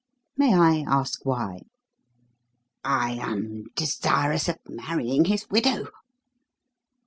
[0.35, 1.59] "May I ask why?"
[2.83, 5.89] "I am desirous of marrying his widow!"